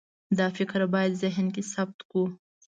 [0.39, 2.25] دا فکر باید ذهن کې ثبت کړو.